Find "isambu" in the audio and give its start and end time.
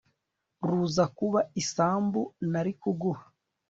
1.61-2.21